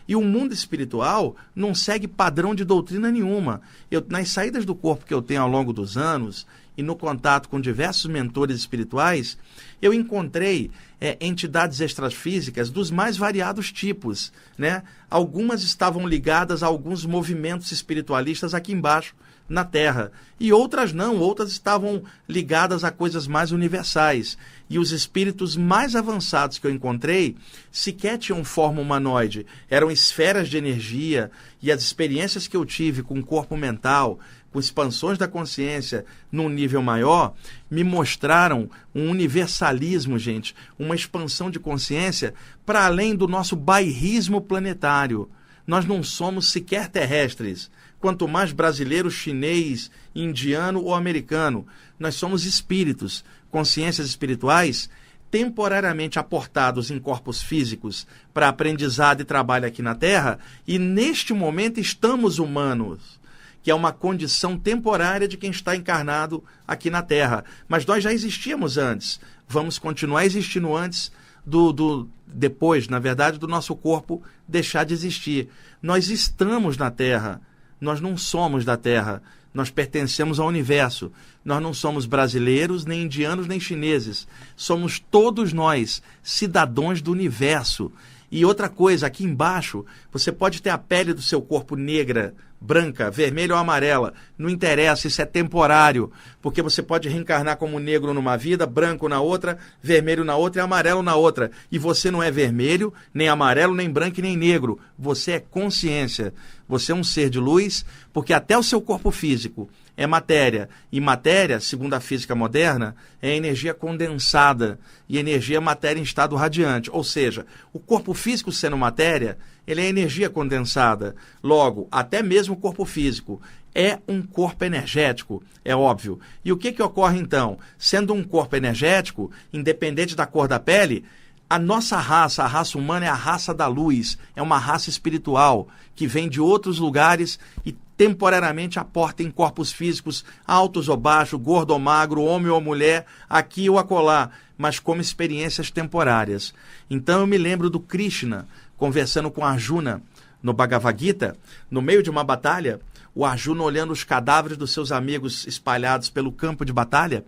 E 0.07 0.15
o 0.15 0.23
mundo 0.23 0.51
espiritual 0.53 1.35
não 1.55 1.75
segue 1.75 2.07
padrão 2.07 2.55
de 2.55 2.65
doutrina 2.65 3.11
nenhuma. 3.11 3.61
Eu, 3.91 4.03
nas 4.09 4.29
saídas 4.29 4.65
do 4.65 4.73
corpo 4.73 5.05
que 5.05 5.13
eu 5.13 5.21
tenho 5.21 5.43
ao 5.43 5.47
longo 5.47 5.71
dos 5.71 5.97
anos 5.97 6.47
e 6.77 6.83
no 6.83 6.95
contato 6.95 7.49
com 7.49 7.59
diversos 7.59 8.09
mentores 8.09 8.57
espirituais, 8.57 9.37
eu 9.81 9.93
encontrei 9.93 10.71
é, 10.99 11.17
entidades 11.19 11.79
extrafísicas 11.79 12.69
dos 12.69 12.91
mais 12.91 13.17
variados 13.17 13.71
tipos. 13.71 14.31
Né? 14.57 14.83
Algumas 15.09 15.63
estavam 15.63 16.07
ligadas 16.07 16.63
a 16.63 16.67
alguns 16.67 17.05
movimentos 17.05 17.71
espiritualistas 17.71 18.53
aqui 18.53 18.71
embaixo 18.73 19.15
na 19.49 19.65
Terra. 19.65 20.11
E 20.39 20.53
outras 20.53 20.93
não, 20.93 21.17
outras 21.17 21.51
estavam 21.51 22.03
ligadas 22.27 22.83
a 22.83 22.91
coisas 22.91 23.27
mais 23.27 23.51
universais. 23.51 24.37
E 24.69 24.77
os 24.77 24.91
espíritos 24.91 25.57
mais 25.57 25.95
avançados 25.95 26.59
que 26.59 26.67
eu 26.67 26.71
encontrei 26.71 27.35
sequer 27.71 28.19
tinham 28.19 28.43
forma 28.45 28.79
humanoide, 28.79 29.45
eram 29.69 29.89
esferas 29.89 30.47
de 30.47 30.57
energia. 30.57 31.31
E 31.61 31.71
as 31.71 31.81
experiências 31.81 32.47
que 32.47 32.55
eu 32.55 32.63
tive 32.63 33.01
com 33.01 33.19
o 33.19 33.25
corpo 33.25 33.57
mental, 33.57 34.19
com 34.51 34.59
expansões 34.59 35.17
da 35.17 35.27
consciência 35.27 36.05
num 36.31 36.49
nível 36.49 36.81
maior, 36.81 37.33
me 37.69 37.83
mostraram 37.83 38.69
um 38.93 39.09
universalismo, 39.09 40.17
gente, 40.17 40.55
uma 40.77 40.95
expansão 40.95 41.51
de 41.51 41.59
consciência 41.59 42.33
para 42.65 42.85
além 42.85 43.15
do 43.15 43.27
nosso 43.27 43.55
bairrismo 43.55 44.41
planetário. 44.41 45.29
Nós 45.67 45.85
não 45.85 46.01
somos 46.01 46.51
sequer 46.51 46.87
terrestres 46.87 47.69
quanto 47.99 48.27
mais 48.27 48.51
brasileiro, 48.51 49.11
chinês, 49.11 49.91
indiano 50.15 50.81
ou 50.81 50.95
americano. 50.95 51.67
Nós 51.99 52.15
somos 52.15 52.45
espíritos, 52.45 53.23
consciências 53.51 54.07
espirituais 54.07 54.89
temporariamente 55.31 56.17
aportados 56.17 56.89
em 56.89 56.99
corpos 56.99 57.41
físicos 57.41 58.07
para 58.33 58.49
aprendizado 58.49 59.21
e 59.21 59.25
trabalho 59.25 59.67
aqui 59.67 59.81
na 59.81 59.93
Terra, 59.93 60.39
e 60.67 60.79
neste 60.79 61.33
momento 61.33 61.79
estamos 61.79 62.39
humanos, 62.39 63.18
que 63.61 63.71
é 63.71 63.75
uma 63.75 63.91
condição 63.91 64.57
temporária 64.57 65.27
de 65.27 65.37
quem 65.37 65.51
está 65.51 65.75
encarnado 65.75 66.43
aqui 66.67 66.89
na 66.89 67.01
Terra. 67.01 67.43
Mas 67.67 67.85
nós 67.85 68.03
já 68.03 68.13
existíamos 68.13 68.77
antes, 68.77 69.19
vamos 69.47 69.77
continuar 69.77 70.25
existindo 70.25 70.75
antes 70.75 71.11
do, 71.45 71.71
do 71.71 72.09
depois, 72.27 72.87
na 72.87 72.99
verdade, 72.99 73.39
do 73.39 73.47
nosso 73.47 73.75
corpo 73.75 74.21
deixar 74.47 74.85
de 74.85 74.93
existir. 74.93 75.49
Nós 75.81 76.09
estamos 76.09 76.77
na 76.77 76.91
Terra 76.91 77.41
nós 77.79 78.01
não 78.01 78.17
somos 78.17 78.65
da 78.65 78.75
Terra, 78.75 79.21
nós 79.53 79.69
pertencemos 79.69 80.39
ao 80.39 80.47
universo. 80.47 81.11
Nós 81.43 81.61
não 81.61 81.73
somos 81.73 82.05
brasileiros, 82.05 82.85
nem 82.85 83.03
indianos, 83.03 83.47
nem 83.47 83.59
chineses. 83.59 84.27
Somos 84.55 84.99
todos 84.99 85.53
nós 85.53 86.01
cidadãos 86.21 87.01
do 87.01 87.11
universo. 87.11 87.91
E 88.31 88.45
outra 88.45 88.69
coisa, 88.69 89.07
aqui 89.07 89.23
embaixo, 89.23 89.85
você 90.11 90.31
pode 90.31 90.61
ter 90.61 90.69
a 90.69 90.77
pele 90.77 91.13
do 91.13 91.21
seu 91.21 91.41
corpo 91.41 91.75
negra, 91.75 92.35
branca, 92.59 93.09
vermelha 93.09 93.53
ou 93.53 93.59
amarela. 93.59 94.13
Não 94.37 94.49
interessa, 94.49 95.07
isso 95.07 95.21
é 95.21 95.25
temporário. 95.25 96.11
Porque 96.41 96.61
você 96.61 96.81
pode 96.81 97.07
reencarnar 97.07 97.57
como 97.57 97.79
negro 97.79 98.13
numa 98.13 98.37
vida, 98.37 98.65
branco 98.65 99.07
na 99.07 99.21
outra, 99.21 99.57
vermelho 99.81 100.23
na 100.23 100.35
outra 100.35 100.61
e 100.61 100.63
amarelo 100.63 101.01
na 101.01 101.15
outra. 101.15 101.51
E 101.71 101.77
você 101.77 102.11
não 102.11 102.21
é 102.21 102.29
vermelho, 102.29 102.93
nem 103.13 103.27
amarelo, 103.27 103.75
nem 103.75 103.89
branco 103.89 104.21
nem 104.21 104.35
negro. 104.35 104.79
Você 104.97 105.33
é 105.33 105.39
consciência. 105.39 106.33
Você 106.67 106.91
é 106.91 106.95
um 106.95 107.03
ser 107.03 107.29
de 107.29 107.39
luz, 107.39 107.85
porque 108.13 108.33
até 108.33 108.57
o 108.57 108.63
seu 108.63 108.81
corpo 108.81 109.11
físico 109.11 109.69
é 109.99 110.07
matéria. 110.07 110.69
E 110.89 111.01
matéria, 111.01 111.59
segundo 111.59 111.93
a 111.93 111.99
física 111.99 112.33
moderna, 112.33 112.95
é 113.21 113.35
energia 113.35 113.73
condensada. 113.73 114.79
E 115.09 115.17
energia 115.17 115.57
é 115.57 115.59
matéria 115.59 115.99
em 115.99 116.03
estado 116.03 116.37
radiante. 116.37 116.89
Ou 116.89 117.03
seja, 117.03 117.45
o 117.73 117.79
corpo 117.79 118.13
físico 118.13 118.49
sendo 118.49 118.77
matéria, 118.77 119.37
ele 119.67 119.81
é 119.81 119.89
energia 119.89 120.29
condensada. 120.29 121.17
Logo, 121.43 121.85
até 121.91 122.23
mesmo 122.23 122.53
o 122.53 122.57
corpo 122.57 122.85
físico 122.85 123.41
é 123.75 123.99
um 124.07 124.21
corpo 124.21 124.63
energético, 124.63 125.43
é 125.65 125.75
óbvio. 125.75 126.17
E 126.45 126.51
o 126.53 126.57
que, 126.57 126.71
que 126.71 126.81
ocorre 126.81 127.19
então? 127.19 127.59
Sendo 127.77 128.13
um 128.13 128.23
corpo 128.23 128.55
energético, 128.55 129.29
independente 129.51 130.15
da 130.15 130.25
cor 130.25 130.47
da 130.47 130.61
pele, 130.61 131.03
a 131.49 131.59
nossa 131.59 131.97
raça, 131.97 132.41
a 132.43 132.47
raça 132.47 132.77
humana, 132.77 133.05
é 133.05 133.09
a 133.09 133.13
raça 133.13 133.53
da 133.53 133.67
luz, 133.67 134.17
é 134.33 134.41
uma 134.41 134.57
raça 134.57 134.89
espiritual 134.89 135.67
que 135.93 136.07
vem 136.07 136.29
de 136.29 136.39
outros 136.39 136.79
lugares 136.79 137.37
e 137.65 137.75
temporariamente 137.99 138.79
aporta 138.79 139.23
em 139.23 139.29
corpos 139.29 139.73
físicos 139.73 140.23
altos 140.47 140.87
ou 140.87 140.95
baixos, 140.95 141.37
gordo 141.37 141.71
ou 141.71 141.79
magro, 141.79 142.21
homem 142.21 142.47
ou 142.47 142.61
mulher, 142.61 143.05
aqui 143.29 143.69
ou 143.69 143.77
acolá, 143.77 144.31
mas 144.57 144.79
como 144.79 145.01
experiências 145.01 145.69
temporárias. 145.69 146.53
Então 146.89 147.19
eu 147.19 147.27
me 147.27 147.37
lembro 147.37 147.69
do 147.69 147.77
Krishna 147.77 148.47
conversando 148.77 149.29
com 149.29 149.45
Arjuna 149.45 150.01
no 150.41 150.53
Bhagavad 150.53 150.97
Gita, 150.97 151.35
no 151.69 151.81
meio 151.81 152.01
de 152.01 152.09
uma 152.09 152.23
batalha, 152.23 152.79
o 153.13 153.25
Arjuna 153.25 153.63
olhando 153.63 153.91
os 153.91 154.05
cadáveres 154.05 154.57
dos 154.57 154.71
seus 154.71 154.93
amigos 154.93 155.45
espalhados 155.45 156.09
pelo 156.09 156.31
campo 156.31 156.63
de 156.63 156.71
batalha, 156.71 157.25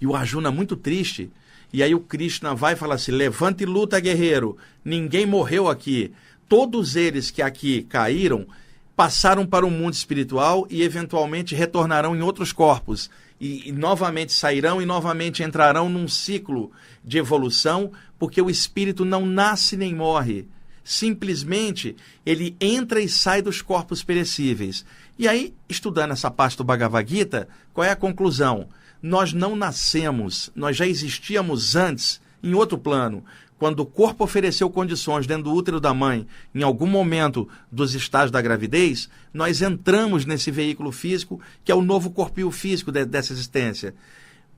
e 0.00 0.06
o 0.06 0.16
Arjuna 0.16 0.50
muito 0.50 0.74
triste, 0.74 1.30
e 1.70 1.82
aí 1.82 1.94
o 1.94 2.00
Krishna 2.00 2.54
vai 2.54 2.72
e 2.72 2.76
fala 2.76 2.94
assim: 2.94 3.12
levante 3.12 3.64
e 3.64 3.66
luta, 3.66 4.00
guerreiro, 4.00 4.56
ninguém 4.82 5.26
morreu 5.26 5.68
aqui. 5.68 6.14
Todos 6.48 6.96
eles 6.96 7.30
que 7.30 7.42
aqui 7.42 7.82
caíram 7.82 8.46
passaram 8.96 9.46
para 9.46 9.66
o 9.66 9.70
mundo 9.70 9.94
espiritual 9.94 10.66
e 10.70 10.82
eventualmente 10.82 11.54
retornarão 11.54 12.14
em 12.14 12.22
outros 12.22 12.52
corpos. 12.52 13.10
E, 13.40 13.68
e, 13.68 13.72
novamente 13.72 14.32
sairão 14.32 14.80
e 14.80 14.86
novamente 14.86 15.42
entrarão 15.42 15.88
num 15.88 16.06
ciclo 16.06 16.70
de 17.04 17.18
evolução, 17.18 17.90
porque 18.18 18.40
o 18.40 18.48
espírito 18.48 19.04
não 19.04 19.26
nasce 19.26 19.76
nem 19.76 19.94
morre. 19.94 20.46
Simplesmente 20.84 21.96
ele 22.24 22.56
entra 22.60 23.00
e 23.00 23.08
sai 23.08 23.42
dos 23.42 23.60
corpos 23.60 24.02
perecíveis. 24.02 24.84
E 25.18 25.26
aí, 25.26 25.54
estudando 25.68 26.12
essa 26.12 26.30
parte 26.30 26.56
do 26.56 26.64
Bhagavad 26.64 27.08
Gita, 27.10 27.48
qual 27.72 27.84
é 27.84 27.90
a 27.90 27.96
conclusão? 27.96 28.68
Nós 29.02 29.32
não 29.32 29.56
nascemos, 29.56 30.50
nós 30.54 30.76
já 30.76 30.86
existíamos 30.86 31.74
antes 31.74 32.20
em 32.42 32.54
outro 32.54 32.78
plano 32.78 33.24
quando 33.64 33.80
o 33.80 33.86
corpo 33.86 34.24
ofereceu 34.24 34.68
condições 34.68 35.26
dentro 35.26 35.44
do 35.44 35.54
útero 35.54 35.80
da 35.80 35.94
mãe, 35.94 36.26
em 36.54 36.62
algum 36.62 36.86
momento 36.86 37.48
dos 37.72 37.94
estágios 37.94 38.30
da 38.30 38.42
gravidez, 38.42 39.08
nós 39.32 39.62
entramos 39.62 40.26
nesse 40.26 40.50
veículo 40.50 40.92
físico, 40.92 41.40
que 41.64 41.72
é 41.72 41.74
o 41.74 41.80
novo 41.80 42.10
corpinho 42.10 42.50
físico 42.50 42.92
de, 42.92 43.06
dessa 43.06 43.32
existência. 43.32 43.94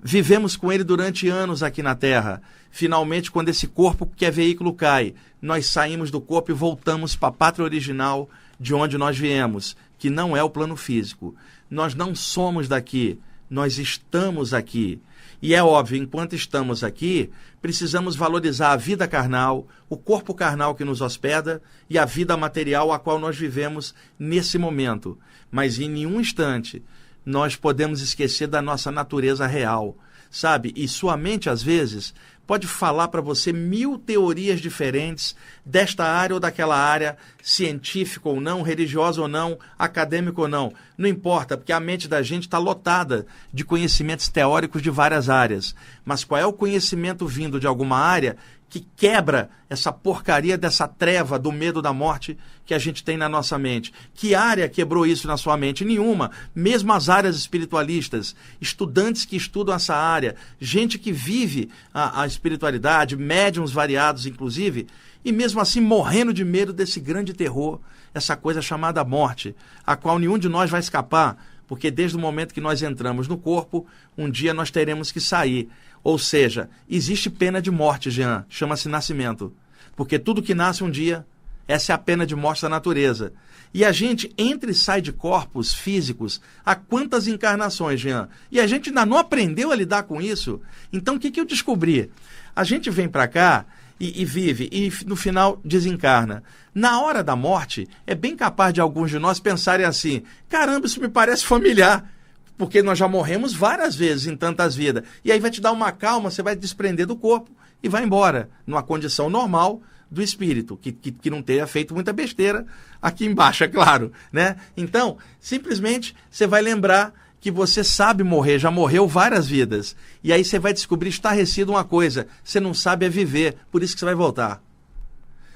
Vivemos 0.03 0.57
com 0.57 0.73
ele 0.73 0.83
durante 0.83 1.29
anos 1.29 1.63
aqui 1.63 1.85
na 1.85 1.95
Terra. 1.95 2.43
Finalmente, 2.69 3.31
quando 3.31 3.49
esse 3.49 3.69
corpo, 3.69 4.11
que 4.17 4.27
é 4.27 4.31
veículo, 4.33 4.75
cai, 4.75 5.15
nós 5.41 5.67
saímos 5.67 6.11
do 6.11 6.21
corpo 6.21 6.51
e 6.51 6.55
voltamos 6.55 7.15
para 7.15 7.29
a 7.29 7.33
pátria 7.33 7.65
original 7.65 8.29
de 8.59 8.75
onde 8.75 8.99
nós 8.99 9.17
viemos, 9.17 9.77
que 9.97 10.11
não 10.11 10.37
é 10.37 10.43
o 10.43 10.51
plano 10.51 10.75
físico. 10.75 11.33
Nós 11.71 11.95
não 11.95 12.13
somos 12.13 12.67
daqui, 12.67 13.21
nós 13.49 13.79
estamos 13.79 14.53
aqui. 14.53 15.01
E 15.41 15.55
é 15.55 15.63
óbvio, 15.63 16.03
enquanto 16.03 16.35
estamos 16.35 16.83
aqui, 16.83 17.31
precisamos 17.61 18.17
valorizar 18.17 18.73
a 18.73 18.77
vida 18.77 19.07
carnal, 19.07 19.69
o 19.89 19.97
corpo 19.97 20.35
carnal 20.35 20.75
que 20.75 20.85
nos 20.85 21.01
hospeda 21.01 21.63
e 21.91 21.99
a 21.99 22.05
vida 22.05 22.37
material 22.37 22.93
a 22.93 22.99
qual 22.99 23.19
nós 23.19 23.37
vivemos 23.37 23.95
nesse 24.19 24.57
momento. 24.57 25.19
Mas 25.51 25.79
em 25.79 25.89
nenhum 25.89 26.21
instante 26.21 26.83
nós 27.25 27.57
podemos 27.57 28.01
esquecer 28.01 28.47
da 28.47 28.63
nossa 28.63 28.93
natureza 28.93 29.47
real, 29.47 29.97
sabe? 30.31 30.73
E 30.77 30.87
sua 30.87 31.17
mente, 31.17 31.49
às 31.49 31.63
vezes, 31.63 32.15
pode 32.47 32.67
falar 32.67 33.09
para 33.09 33.21
você 33.21 33.53
mil 33.53 33.99
teorias 33.99 34.61
diferentes 34.61 35.35
desta 35.65 36.05
área 36.05 36.35
ou 36.35 36.41
daquela 36.41 36.77
área, 36.77 37.17
científica 37.43 38.29
ou 38.29 38.41
não, 38.41 38.63
religiosa 38.63 39.21
ou 39.21 39.29
não, 39.29 39.59
acadêmica 39.79 40.41
ou 40.41 40.49
não. 40.49 40.73
Não 40.97 41.09
importa, 41.09 41.57
porque 41.57 41.73
a 41.73 41.81
mente 41.81 42.07
da 42.07 42.23
gente 42.23 42.43
está 42.43 42.59
lotada 42.59 43.27
de 43.53 43.65
conhecimentos 43.65 44.29
teóricos 44.29 44.81
de 44.81 44.91
várias 44.91 45.29
áreas. 45.29 45.75
Mas 46.05 46.23
qual 46.23 46.41
é 46.41 46.47
o 46.47 46.53
conhecimento 46.53 47.27
vindo 47.27 47.59
de 47.59 47.67
alguma 47.67 47.99
área 47.99 48.37
que 48.69 48.87
quebra 48.97 49.49
essa 49.71 49.93
porcaria 49.93 50.59
dessa 50.59 50.89
treva 50.89 51.39
do 51.39 51.53
medo 51.53 51.81
da 51.81 51.93
morte 51.93 52.37
que 52.65 52.75
a 52.75 52.79
gente 52.79 53.05
tem 53.05 53.17
na 53.17 53.29
nossa 53.29 53.59
mente. 53.59 53.93
Que 54.15 54.35
área 54.35 54.69
quebrou 54.69 55.07
isso 55.07 55.27
na 55.27 55.37
sua 55.37 55.57
mente? 55.57 55.85
Nenhuma. 55.85 56.31
Mesmo 56.55 56.93
as 56.93 57.09
áreas 57.09 57.37
espiritualistas, 57.37 58.35
estudantes 58.61 59.25
que 59.25 59.37
estudam 59.37 59.75
essa 59.75 59.95
área, 59.95 60.35
gente 60.61 60.99
que 60.99 61.13
vive 61.13 61.71
a, 61.95 62.23
a 62.23 62.27
espiritualidade, 62.27 63.17
médiums 63.17 63.73
variados, 63.73 64.27
inclusive, 64.27 64.87
e 65.25 65.33
mesmo 65.33 65.61
assim 65.61 65.81
morrendo 65.81 66.33
de 66.33 66.45
medo 66.45 66.73
desse 66.73 67.01
grande 67.01 67.33
terror, 67.33 67.81
essa 68.15 68.37
coisa 68.37 68.63
chamada 68.63 69.05
morte, 69.05 69.55
a 69.85 69.97
qual 69.97 70.19
nenhum 70.19 70.39
de 70.39 70.49
nós 70.49 70.71
vai 70.71 70.81
escapar, 70.81 71.37
porque 71.67 71.91
desde 71.91 72.17
o 72.17 72.21
momento 72.21 72.55
que 72.55 72.61
nós 72.61 72.81
entramos 72.83 73.29
no 73.29 73.37
corpo, 73.37 73.87
um 74.17 74.31
dia 74.31 74.55
nós 74.55 74.71
teremos 74.71 75.11
que 75.11 75.21
sair. 75.21 75.69
Ou 76.07 76.19
seja, 76.19 76.71
existe 76.89 77.29
pena 77.29 77.61
de 77.61 77.69
morte, 77.69 78.13
Jean, 78.13 78.47
chama-se 78.49 78.89
nascimento. 78.89 79.53
Porque 79.97 80.21
tudo 80.21 80.41
que 80.41 80.55
nasce 80.55 80.85
um 80.85 80.89
dia, 80.89 81.27
essa 81.67 81.91
é 81.91 81.95
a 81.97 81.99
pena 81.99 82.25
de 82.25 82.37
morte 82.37 82.63
da 82.63 82.69
natureza. 82.69 83.33
E 83.75 83.85
a 83.85 83.91
gente 83.91 84.33
entra 84.39 84.71
e 84.71 84.75
sai 84.75 85.01
de 85.03 85.13
corpos 85.13 85.75
físicos 85.75 86.41
há 86.65 86.77
quantas 86.77 87.27
encarnações, 87.27 87.99
Jean? 87.99 88.29
E 88.53 88.61
a 88.61 88.69
gente 88.69 88.91
ainda 88.91 89.05
não 89.05 89.19
aprendeu 89.19 89.73
a 89.73 89.75
lidar 89.75 90.05
com 90.05 90.23
isso. 90.23 90.61
Então 90.93 91.17
o 91.17 91.19
que, 91.19 91.29
que 91.29 91.41
eu 91.41 91.45
descobri? 91.45 92.09
A 92.55 92.63
gente 92.63 92.89
vem 92.89 93.09
para 93.09 93.27
cá 93.27 93.67
e, 93.99 94.23
e, 94.23 94.25
vive 94.25 94.69
e 94.71 94.93
no 95.07 95.17
final 95.17 95.61
desencarna. 95.65 96.45
Na 96.73 97.01
hora 97.01 97.25
da 97.25 97.35
morte, 97.35 97.89
é 98.07 98.15
bem 98.15 98.37
capaz 98.37 98.73
de 98.73 98.81
alguns 98.81 99.11
de 99.11 99.19
nós 99.19 99.41
pensarem 99.41 99.85
assim: 99.85 100.23
caramba, 100.49 100.87
isso 100.87 101.01
me 101.01 101.09
parece 101.09 101.45
familiar 101.45 102.09
porque 102.57 102.83
nós 102.83 102.99
já 102.99 103.09
morremos 103.09 103.55
várias 103.55 103.95
vezes 103.95 104.27
em 104.27 104.37
tantas 104.37 104.75
vidas. 104.75 105.05
E 105.25 105.31
aí 105.31 105.39
vai 105.39 105.51
te 105.51 105.61
dar 105.61 105.73
uma 105.73 105.93
calma, 105.93 106.31
você 106.31 106.43
vai 106.43 106.57
desprender 106.57 107.07
do 107.07 107.17
corpo 107.17 107.51
e 107.83 107.89
vai 107.89 108.05
embora, 108.05 108.49
numa 108.67 108.83
condição 108.83 109.29
normal 109.29 109.81
do 110.11 110.23
espírito, 110.23 110.77
que, 110.77 110.93
que, 110.93 111.11
que, 111.11 111.31
não 111.31 111.43
tenha 111.43 111.67
feito 111.67 111.93
muita 111.93 112.13
besteira 112.13 112.65
aqui 113.03 113.27
embaixo, 113.27 113.65
é 113.65 113.69
claro. 113.69 114.13
Né? 114.33 114.57
Então, 114.77 115.19
simplesmente 115.41 116.15
você 116.31 116.47
vai 116.47 116.63
lembrar 116.63 117.13
que 117.41 117.51
você 117.51 117.85
sabe 117.85 118.25
morrer, 118.25 118.59
já 118.59 118.71
morreu 118.71 119.07
várias 119.07 119.47
vidas. 119.47 119.97
E 120.23 120.33
aí 120.33 120.45
você 120.45 120.59
vai 120.59 120.73
descobrir 120.73 121.11
estarrecido 121.11 121.73
uma 121.73 121.85
coisa: 121.85 122.27
você 122.43 122.61
não 122.61 122.73
sabe 122.73 123.07
é 123.07 123.09
viver, 123.09 123.57
por 123.71 123.83
isso 123.83 123.95
que 123.95 124.01
você 124.01 124.07
vai 124.07 124.15
voltar. 124.15 124.63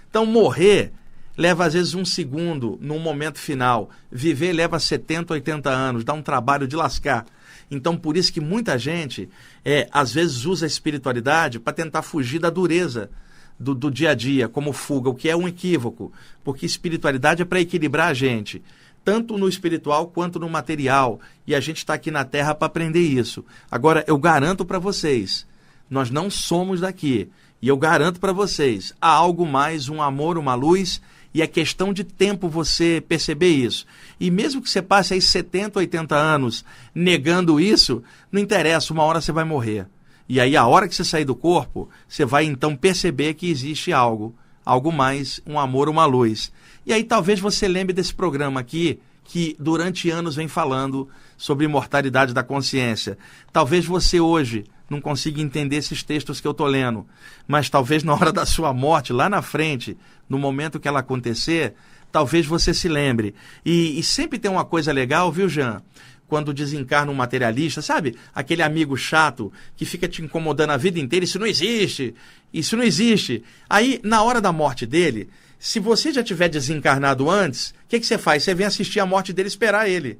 Então, 0.08 0.26
morrer 0.26 0.92
leva 1.36 1.64
às 1.64 1.74
vezes 1.74 1.94
um 1.94 2.04
segundo 2.04 2.78
num 2.80 2.98
momento 2.98 3.38
final. 3.38 3.90
Viver 4.10 4.52
leva 4.52 4.78
70, 4.78 5.34
80 5.34 5.70
anos, 5.70 6.04
dá 6.04 6.12
um 6.12 6.22
trabalho 6.22 6.66
de 6.66 6.76
lascar. 6.76 7.26
Então, 7.70 7.96
por 7.96 8.16
isso 8.16 8.32
que 8.32 8.40
muita 8.40 8.78
gente, 8.78 9.28
é, 9.64 9.88
às 9.92 10.12
vezes, 10.12 10.44
usa 10.44 10.66
a 10.66 10.68
espiritualidade 10.68 11.60
para 11.60 11.72
tentar 11.72 12.02
fugir 12.02 12.40
da 12.40 12.50
dureza 12.50 13.10
do, 13.58 13.74
do 13.74 13.90
dia 13.90 14.10
a 14.10 14.14
dia, 14.14 14.48
como 14.48 14.72
fuga, 14.72 15.08
o 15.08 15.14
que 15.14 15.28
é 15.28 15.36
um 15.36 15.46
equívoco. 15.46 16.12
Porque 16.42 16.66
espiritualidade 16.66 17.42
é 17.42 17.44
para 17.44 17.60
equilibrar 17.60 18.08
a 18.08 18.14
gente 18.14 18.62
tanto 19.04 19.38
no 19.38 19.48
espiritual 19.48 20.08
quanto 20.08 20.38
no 20.38 20.48
material. 20.48 21.20
E 21.46 21.54
a 21.54 21.60
gente 21.60 21.78
está 21.78 21.94
aqui 21.94 22.10
na 22.10 22.24
Terra 22.24 22.54
para 22.54 22.66
aprender 22.66 23.00
isso. 23.00 23.44
Agora, 23.70 24.04
eu 24.06 24.18
garanto 24.18 24.64
para 24.64 24.78
vocês, 24.78 25.46
nós 25.88 26.10
não 26.10 26.30
somos 26.30 26.80
daqui. 26.80 27.30
E 27.62 27.68
eu 27.68 27.76
garanto 27.76 28.18
para 28.20 28.32
vocês, 28.32 28.94
há 29.00 29.08
algo 29.08 29.46
mais, 29.46 29.88
um 29.88 30.00
amor, 30.00 30.38
uma 30.38 30.54
luz 30.54 31.00
e 31.32 31.42
é 31.42 31.46
questão 31.46 31.92
de 31.92 32.04
tempo 32.04 32.48
você 32.48 33.02
perceber 33.06 33.50
isso. 33.50 33.86
E 34.18 34.30
mesmo 34.30 34.60
que 34.60 34.70
você 34.70 34.82
passe 34.82 35.14
aí 35.14 35.20
70, 35.20 35.78
80 35.78 36.14
anos 36.14 36.64
negando 36.94 37.60
isso, 37.60 38.02
não 38.30 38.40
interessa, 38.40 38.92
uma 38.92 39.04
hora 39.04 39.20
você 39.20 39.32
vai 39.32 39.44
morrer. 39.44 39.86
E 40.28 40.40
aí, 40.40 40.56
a 40.56 40.66
hora 40.66 40.86
que 40.86 40.94
você 40.94 41.04
sair 41.04 41.24
do 41.24 41.34
corpo, 41.34 41.88
você 42.08 42.24
vai 42.24 42.44
então 42.44 42.76
perceber 42.76 43.34
que 43.34 43.50
existe 43.50 43.92
algo, 43.92 44.34
algo 44.64 44.92
mais, 44.92 45.40
um 45.46 45.58
amor, 45.58 45.88
uma 45.88 46.06
luz. 46.06 46.52
E 46.86 46.92
aí 46.92 47.04
talvez 47.04 47.40
você 47.40 47.68
lembre 47.68 47.92
desse 47.92 48.14
programa 48.14 48.60
aqui, 48.60 49.00
que 49.24 49.56
durante 49.58 50.10
anos 50.10 50.36
vem 50.36 50.48
falando 50.48 51.08
sobre 51.36 51.64
imortalidade 51.64 52.32
da 52.34 52.42
consciência. 52.42 53.18
Talvez 53.52 53.84
você 53.84 54.18
hoje 54.20 54.64
não 54.90 55.00
consiga 55.00 55.40
entender 55.40 55.76
esses 55.76 56.02
textos 56.02 56.40
que 56.40 56.46
eu 56.46 56.50
estou 56.50 56.66
lendo, 56.66 57.06
mas 57.46 57.70
talvez 57.70 58.02
na 58.02 58.12
hora 58.12 58.32
da 58.32 58.44
sua 58.44 58.74
morte, 58.74 59.12
lá 59.12 59.30
na 59.30 59.40
frente, 59.40 59.96
no 60.28 60.36
momento 60.36 60.80
que 60.80 60.88
ela 60.88 60.98
acontecer, 60.98 61.74
talvez 62.10 62.44
você 62.44 62.74
se 62.74 62.88
lembre. 62.88 63.34
E, 63.64 63.98
e 63.98 64.02
sempre 64.02 64.38
tem 64.38 64.50
uma 64.50 64.64
coisa 64.64 64.92
legal, 64.92 65.30
viu, 65.30 65.48
Jean? 65.48 65.80
Quando 66.26 66.52
desencarna 66.52 67.10
um 67.10 67.14
materialista, 67.14 67.80
sabe? 67.80 68.16
Aquele 68.34 68.62
amigo 68.62 68.96
chato 68.96 69.52
que 69.76 69.84
fica 69.84 70.08
te 70.08 70.22
incomodando 70.22 70.70
a 70.70 70.76
vida 70.76 70.98
inteira, 70.98 71.24
isso 71.24 71.38
não 71.38 71.46
existe, 71.46 72.14
isso 72.52 72.76
não 72.76 72.84
existe. 72.84 73.42
Aí, 73.68 74.00
na 74.02 74.22
hora 74.22 74.40
da 74.40 74.52
morte 74.52 74.86
dele, 74.86 75.28
se 75.58 75.78
você 75.78 76.12
já 76.12 76.22
tiver 76.22 76.48
desencarnado 76.48 77.28
antes, 77.30 77.70
o 77.70 77.74
que, 77.88 78.00
que 78.00 78.06
você 78.06 78.18
faz? 78.18 78.42
Você 78.42 78.54
vem 78.54 78.66
assistir 78.66 78.98
a 78.98 79.06
morte 79.06 79.32
dele 79.32 79.48
esperar 79.48 79.88
ele. 79.88 80.18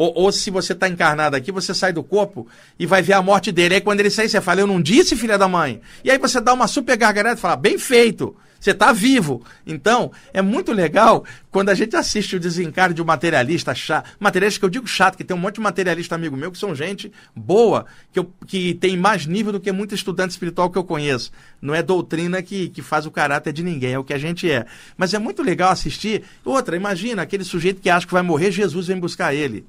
Ou, 0.00 0.14
ou 0.16 0.32
se 0.32 0.50
você 0.50 0.72
está 0.72 0.88
encarnado 0.88 1.36
aqui, 1.36 1.52
você 1.52 1.74
sai 1.74 1.92
do 1.92 2.02
corpo 2.02 2.48
e 2.78 2.86
vai 2.86 3.02
ver 3.02 3.12
a 3.12 3.20
morte 3.20 3.52
dele. 3.52 3.74
Aí 3.74 3.80
quando 3.82 4.00
ele 4.00 4.08
sair, 4.08 4.30
você 4.30 4.40
fala, 4.40 4.62
eu 4.62 4.66
não 4.66 4.80
disse, 4.80 5.14
filha 5.14 5.36
da 5.36 5.46
mãe. 5.46 5.78
E 6.02 6.10
aí 6.10 6.16
você 6.16 6.40
dá 6.40 6.54
uma 6.54 6.66
super 6.66 6.96
gargalhada 6.96 7.36
e 7.36 7.38
fala, 7.38 7.54
bem 7.54 7.76
feito. 7.76 8.34
Você 8.58 8.70
está 8.70 8.92
vivo. 8.92 9.42
Então, 9.66 10.10
é 10.32 10.40
muito 10.40 10.72
legal 10.72 11.22
quando 11.50 11.68
a 11.68 11.74
gente 11.74 11.96
assiste 11.96 12.34
o 12.34 12.40
desencarne 12.40 12.94
de 12.94 13.02
um 13.02 13.04
materialista 13.04 13.74
chato. 13.74 14.08
Materialista 14.18 14.60
que 14.60 14.64
eu 14.64 14.70
digo 14.70 14.86
chato, 14.86 15.18
que 15.18 15.24
tem 15.24 15.36
um 15.36 15.40
monte 15.40 15.56
de 15.56 15.60
materialista 15.60 16.14
amigo 16.14 16.34
meu 16.34 16.50
que 16.50 16.56
são 16.56 16.74
gente 16.74 17.12
boa, 17.36 17.84
que, 18.10 18.20
eu, 18.20 18.32
que 18.46 18.72
tem 18.72 18.96
mais 18.96 19.26
nível 19.26 19.52
do 19.52 19.60
que 19.60 19.70
muito 19.70 19.94
estudante 19.94 20.30
espiritual 20.30 20.70
que 20.70 20.78
eu 20.78 20.84
conheço. 20.84 21.30
Não 21.60 21.74
é 21.74 21.82
doutrina 21.82 22.40
que, 22.40 22.70
que 22.70 22.80
faz 22.80 23.04
o 23.04 23.10
caráter 23.10 23.52
de 23.52 23.62
ninguém, 23.62 23.92
é 23.92 23.98
o 23.98 24.04
que 24.04 24.14
a 24.14 24.18
gente 24.18 24.50
é. 24.50 24.64
Mas 24.96 25.12
é 25.12 25.18
muito 25.18 25.42
legal 25.42 25.70
assistir. 25.70 26.22
Outra, 26.42 26.74
imagina 26.74 27.20
aquele 27.20 27.44
sujeito 27.44 27.82
que 27.82 27.90
acha 27.90 28.06
que 28.06 28.14
vai 28.14 28.22
morrer, 28.22 28.50
Jesus 28.50 28.86
vem 28.86 28.98
buscar 28.98 29.34
ele. 29.34 29.66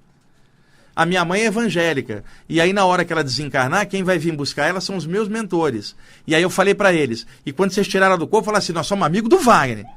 A 1.02 1.06
minha 1.08 1.26
mãe 1.26 1.42
é 1.42 1.46
evangélica. 1.46 2.24
E 2.48 2.62
aí, 2.62 2.72
na 2.72 2.86
hora 2.86 3.04
que 3.04 3.12
ela 3.12 3.24
desencarnar, 3.24 3.88
quem 3.88 4.04
vai 4.04 4.20
vir 4.20 4.36
buscar 4.36 4.68
ela 4.68 4.80
são 4.80 4.96
os 4.96 5.08
meus 5.08 5.28
mentores. 5.28 5.96
E 6.28 6.36
aí 6.36 6.44
eu 6.44 6.50
falei 6.50 6.76
para 6.76 6.94
eles. 6.94 7.26
E 7.44 7.52
quando 7.52 7.72
vocês 7.72 7.88
tiraram 7.88 8.20
do 8.20 8.28
corpo, 8.28 8.44
eu 8.44 8.46
falei 8.46 8.60
assim: 8.60 8.72
nós 8.72 8.86
somos 8.86 9.04
amigos 9.04 9.28
do 9.28 9.40
Wagner. 9.40 9.88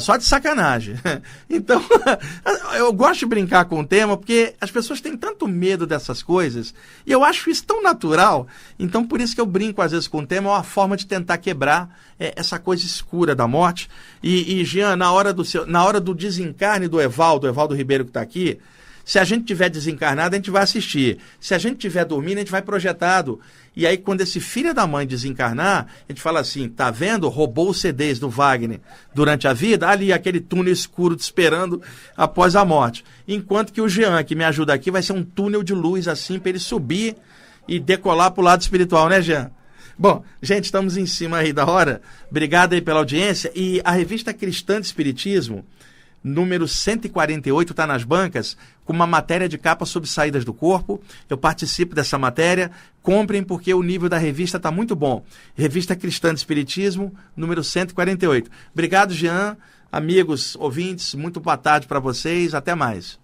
Só 0.00 0.16
de 0.16 0.24
sacanagem. 0.24 0.94
Então, 1.50 1.82
eu 2.76 2.92
gosto 2.92 3.20
de 3.20 3.26
brincar 3.26 3.64
com 3.64 3.80
o 3.80 3.86
tema 3.86 4.16
porque 4.16 4.54
as 4.60 4.70
pessoas 4.70 5.00
têm 5.00 5.16
tanto 5.16 5.48
medo 5.48 5.86
dessas 5.86 6.22
coisas 6.22 6.72
e 7.06 7.10
eu 7.10 7.24
acho 7.24 7.50
isso 7.50 7.64
tão 7.64 7.82
natural. 7.82 8.46
Então, 8.78 9.04
por 9.04 9.20
isso 9.20 9.34
que 9.34 9.40
eu 9.40 9.46
brinco 9.46 9.82
às 9.82 9.90
vezes 9.90 10.06
com 10.06 10.18
o 10.18 10.26
tema, 10.26 10.50
é 10.50 10.52
uma 10.52 10.62
forma 10.62 10.96
de 10.96 11.06
tentar 11.06 11.38
quebrar 11.38 11.98
é, 12.20 12.34
essa 12.36 12.58
coisa 12.60 12.84
escura 12.84 13.34
da 13.34 13.48
morte. 13.48 13.88
E, 14.22 14.60
e 14.60 14.64
Jean, 14.64 14.94
na 14.94 15.10
hora 15.10 15.32
do, 15.32 15.44
seu, 15.44 15.66
na 15.66 15.82
hora 15.82 15.98
do 15.98 16.14
desencarne 16.14 16.86
do 16.86 17.00
Evaldo, 17.00 17.46
o 17.46 17.50
Evaldo 17.50 17.74
Ribeiro 17.74 18.04
que 18.04 18.10
está 18.10 18.20
aqui, 18.20 18.60
se 19.08 19.18
a 19.18 19.24
gente 19.24 19.46
tiver 19.46 19.70
desencarnado, 19.70 20.34
a 20.34 20.38
gente 20.38 20.50
vai 20.50 20.62
assistir. 20.62 21.16
Se 21.40 21.54
a 21.54 21.58
gente 21.58 21.78
tiver 21.78 22.04
dormindo, 22.04 22.36
a 22.36 22.40
gente 22.40 22.50
vai 22.50 22.60
projetado. 22.60 23.40
E 23.74 23.86
aí, 23.86 23.96
quando 23.96 24.20
esse 24.20 24.38
filho 24.38 24.74
da 24.74 24.86
mãe 24.86 25.06
desencarnar, 25.06 25.86
a 26.06 26.12
gente 26.12 26.20
fala 26.20 26.40
assim: 26.40 26.68
tá 26.68 26.90
vendo? 26.90 27.26
Roubou 27.30 27.70
os 27.70 27.80
CDs 27.80 28.18
do 28.18 28.28
Wagner 28.28 28.80
durante 29.14 29.48
a 29.48 29.54
vida, 29.54 29.88
ali 29.88 30.12
aquele 30.12 30.40
túnel 30.40 30.74
escuro 30.74 31.16
te 31.16 31.20
esperando 31.20 31.80
após 32.14 32.54
a 32.54 32.66
morte. 32.66 33.02
Enquanto 33.26 33.72
que 33.72 33.80
o 33.80 33.88
Jean, 33.88 34.22
que 34.22 34.34
me 34.34 34.44
ajuda 34.44 34.74
aqui, 34.74 34.90
vai 34.90 35.02
ser 35.02 35.14
um 35.14 35.24
túnel 35.24 35.62
de 35.62 35.72
luz 35.72 36.06
assim 36.06 36.38
para 36.38 36.50
ele 36.50 36.58
subir 36.58 37.16
e 37.66 37.80
decolar 37.80 38.32
para 38.32 38.42
o 38.42 38.44
lado 38.44 38.60
espiritual, 38.60 39.08
né, 39.08 39.22
Jean? 39.22 39.50
Bom, 39.98 40.22
gente, 40.42 40.64
estamos 40.64 40.98
em 40.98 41.06
cima 41.06 41.38
aí 41.38 41.50
da 41.50 41.64
hora. 41.64 42.02
Obrigado 42.30 42.74
aí 42.74 42.82
pela 42.82 42.98
audiência. 42.98 43.50
E 43.54 43.80
a 43.82 43.90
revista 43.90 44.34
Cristã 44.34 44.78
de 44.78 44.86
Espiritismo 44.86 45.64
número 46.22 46.66
148, 46.66 47.72
está 47.72 47.86
nas 47.86 48.04
bancas, 48.04 48.56
com 48.84 48.92
uma 48.92 49.06
matéria 49.06 49.48
de 49.48 49.58
capa 49.58 49.84
sobre 49.84 50.08
saídas 50.08 50.44
do 50.44 50.52
corpo. 50.52 51.00
Eu 51.28 51.38
participo 51.38 51.94
dessa 51.94 52.18
matéria. 52.18 52.70
Comprem 53.02 53.42
porque 53.42 53.72
o 53.72 53.82
nível 53.82 54.08
da 54.08 54.18
revista 54.18 54.56
está 54.56 54.70
muito 54.70 54.94
bom. 54.96 55.24
Revista 55.54 55.96
Cristã 55.96 56.32
de 56.32 56.40
Espiritismo, 56.40 57.14
número 57.36 57.62
148. 57.62 58.50
Obrigado, 58.72 59.14
Jean. 59.14 59.56
Amigos, 59.90 60.56
ouvintes, 60.56 61.14
muito 61.14 61.40
boa 61.40 61.56
tarde 61.56 61.86
para 61.86 62.00
vocês. 62.00 62.54
Até 62.54 62.74
mais. 62.74 63.18